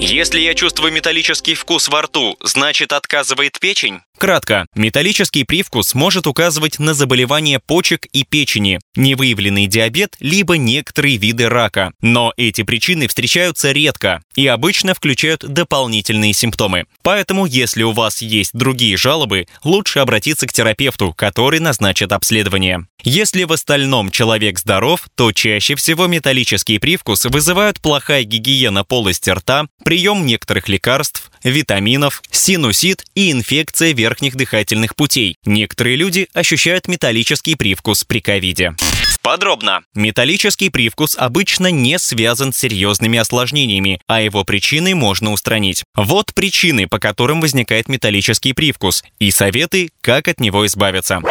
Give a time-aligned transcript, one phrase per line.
[0.00, 4.00] Если я чувствую металлический вкус во рту, значит отказывает печень?
[4.16, 11.48] Кратко, металлический привкус может указывать на заболевания почек и печени, невыявленный диабет, либо некоторые виды
[11.48, 11.92] рака.
[12.00, 16.86] Но эти причины встречаются редко и обычно включают дополнительные симптомы.
[17.02, 22.86] Поэтому, если у вас есть другие жалобы, лучше обратиться к терапевту, который назначит обследование.
[23.04, 29.66] Если в остальном человек здоров, то чаще всего металлический привкус вызывают плохая гигиена полости рта,
[29.88, 35.36] прием некоторых лекарств, витаминов, синусит и инфекция верхних дыхательных путей.
[35.46, 38.74] Некоторые люди ощущают металлический привкус при ковиде.
[39.22, 39.80] Подробно.
[39.94, 45.84] Металлический привкус обычно не связан с серьезными осложнениями, а его причины можно устранить.
[45.96, 51.22] Вот причины, по которым возникает металлический привкус, и советы, как от него избавиться.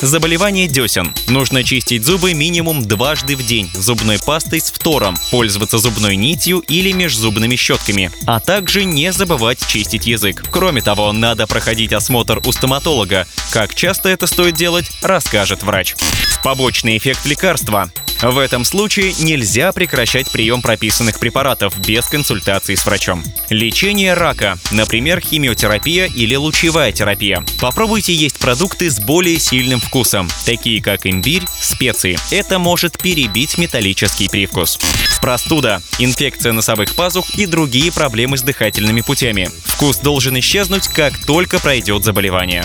[0.00, 1.12] Заболевание десен.
[1.26, 6.92] Нужно чистить зубы минимум дважды в день зубной пастой с фтором, пользоваться зубной нитью или
[6.92, 10.44] межзубными щетками, а также не забывать чистить язык.
[10.52, 13.26] Кроме того, надо проходить осмотр у стоматолога.
[13.50, 15.96] Как часто это стоит делать, расскажет врач.
[16.44, 17.90] Побочный эффект лекарства.
[18.20, 23.22] В этом случае нельзя прекращать прием прописанных препаратов без консультации с врачом.
[23.48, 27.44] Лечение рака, например, химиотерапия или лучевая терапия.
[27.60, 32.18] Попробуйте есть продукты с более сильным вкусом, такие как имбирь, специи.
[32.32, 34.78] Это может перебить металлический привкус.
[35.20, 39.48] Простуда, инфекция носовых пазух и другие проблемы с дыхательными путями.
[39.64, 42.64] Вкус должен исчезнуть, как только пройдет заболевание.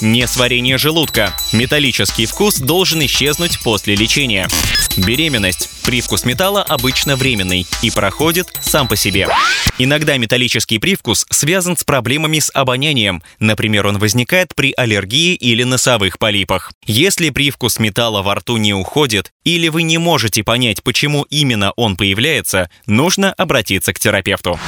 [0.00, 1.32] Несварение желудка.
[1.52, 4.48] Металлический вкус должен исчезнуть после лечения.
[4.98, 5.73] Беременность.
[5.84, 9.28] Привкус металла обычно временный и проходит сам по себе.
[9.76, 13.22] Иногда металлический привкус связан с проблемами с обонянием.
[13.38, 16.72] Например, он возникает при аллергии или носовых полипах.
[16.86, 21.96] Если привкус металла во рту не уходит, или вы не можете понять, почему именно он
[21.96, 24.58] появляется, нужно обратиться к терапевту.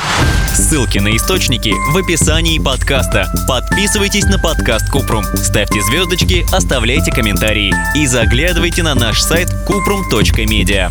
[0.54, 3.30] Ссылки на источники в описании подкаста.
[3.46, 10.90] Подписывайтесь на подкаст Купрум, ставьте звездочки, оставляйте комментарии и заглядывайте на наш сайт kuprum.media.